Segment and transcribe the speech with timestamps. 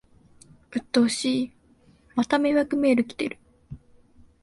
[0.71, 1.51] うっとうしい、
[2.15, 3.37] また迷惑メール来てる